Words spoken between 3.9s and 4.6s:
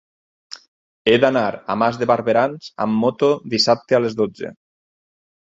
a les dotze.